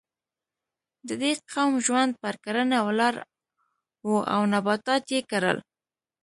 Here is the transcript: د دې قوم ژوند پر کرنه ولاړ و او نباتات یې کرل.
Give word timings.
د 1.07 1.09
دې 1.21 1.31
قوم 1.53 1.73
ژوند 1.85 2.11
پر 2.21 2.35
کرنه 2.43 2.77
ولاړ 2.87 3.15
و 4.09 4.11
او 4.33 4.41
نباتات 4.53 5.03
یې 5.13 5.21
کرل. 5.29 5.57